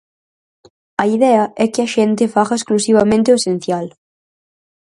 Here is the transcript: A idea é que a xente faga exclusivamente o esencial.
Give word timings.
A 1.03 1.05
idea 1.15 1.43
é 1.63 1.65
que 1.73 1.81
a 1.83 1.91
xente 1.95 2.31
faga 2.35 2.55
exclusivamente 2.59 3.31
o 3.33 3.37
esencial. 3.41 3.85